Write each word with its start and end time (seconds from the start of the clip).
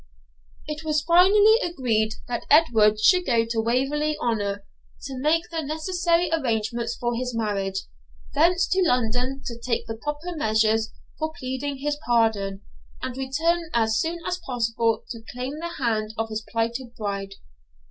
It 0.65 0.83
was 0.83 1.03
finally 1.03 1.57
arranged 1.61 2.15
that 2.27 2.47
Edward 2.49 2.99
should 2.99 3.23
go 3.23 3.45
to 3.45 3.61
Waverley 3.61 4.17
Honour 4.17 4.65
to 5.03 5.19
make 5.19 5.43
the 5.51 5.61
necessary 5.61 6.27
arrangements 6.33 6.95
for 6.95 7.13
his 7.13 7.35
marriage, 7.35 7.83
thence 8.33 8.65
to 8.69 8.81
London 8.81 9.43
to 9.45 9.59
take 9.59 9.85
the 9.85 9.93
proper 9.93 10.35
measures 10.35 10.91
for 11.19 11.31
pleading 11.37 11.77
his 11.81 11.99
pardon, 12.03 12.63
and 13.03 13.15
return 13.15 13.69
as 13.75 13.99
soon 13.99 14.17
as 14.27 14.39
possible 14.43 15.03
to 15.11 15.23
claim 15.31 15.59
the 15.59 15.73
hand 15.77 16.15
of 16.17 16.29
his 16.29 16.43
plighted 16.51 16.95
bride. 16.95 17.35